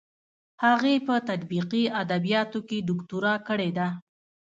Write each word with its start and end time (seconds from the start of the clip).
هغې 0.65 0.95
په 1.07 1.15
تطبیقي 1.29 1.83
ادبیاتو 2.01 2.59
کې 2.67 2.77
دوکتورا 2.89 3.33
کړې 3.47 3.69
ده. 3.77 3.87